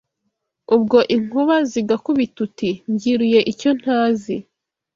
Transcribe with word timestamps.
Ubwo 0.75 0.97
inkuba 1.15 1.55
zigakubita 1.71 2.37
Uti: 2.47 2.69
mbyiruye 2.91 3.39
icyontazi 3.51 4.35